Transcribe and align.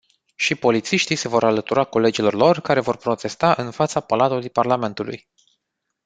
Și 0.35 0.55
polițiștii 0.55 1.15
se 1.15 1.27
vor 1.27 1.43
alătura 1.43 1.83
colegilor 1.83 2.33
lor, 2.33 2.59
care 2.61 2.79
vor 2.79 2.97
protesta 2.97 3.53
în 3.57 3.71
fața 3.71 3.99
Palatului 3.99 4.49
Parlamentului. 4.49 5.27